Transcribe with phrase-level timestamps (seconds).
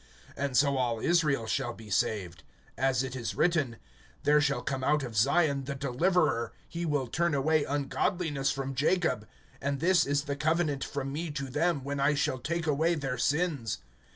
[0.35, 2.41] (26)And so all Israel shall be saved;
[2.75, 3.75] as it is written:
[4.23, 9.27] There shall come out of Zion the Deliverer; he will turn away ungodliness from Jacob;
[9.61, 13.19] (27)and this is the covenant from me to them, when I shall take away their
[13.19, 13.77] sins.